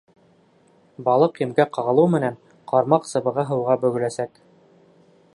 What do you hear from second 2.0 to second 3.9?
менән, ҡармаҡ сыбығы һыуға